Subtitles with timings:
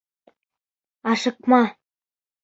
[1.11, 1.59] Ашыҡма.